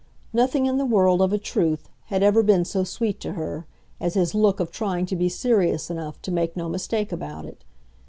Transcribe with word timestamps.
Nothing 0.33 0.65
in 0.65 0.79
the 0.79 0.85
world, 0.87 1.21
of 1.21 1.31
a 1.31 1.37
truth, 1.37 1.87
had 2.05 2.23
ever 2.23 2.41
been 2.41 2.65
so 2.65 2.83
sweet 2.83 3.19
to 3.19 3.33
her, 3.33 3.67
as 3.99 4.15
his 4.15 4.33
look 4.33 4.59
of 4.59 4.71
trying 4.71 5.05
to 5.05 5.15
be 5.15 5.29
serious 5.29 5.91
enough 5.91 6.19
to 6.23 6.31
make 6.31 6.57
no 6.57 6.67
mistake 6.67 7.11
about 7.11 7.45
it. 7.45 7.63